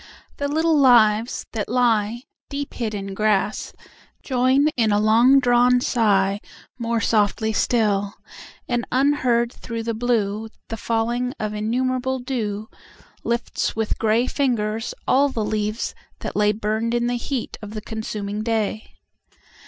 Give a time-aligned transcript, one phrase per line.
[0.37, 3.71] The little lives that lieDeep hid in grass
[4.23, 8.15] join in a long drawn sighMore softly still;
[8.67, 12.67] and unheard through the blueThe falling of innumerable dew,
[13.23, 18.41] Lifts with grey fingers all the leaves that layBurned in the heat of the consuming
[18.41, 18.95] day.